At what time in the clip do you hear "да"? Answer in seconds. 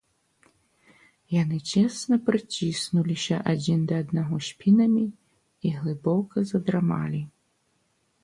3.91-3.95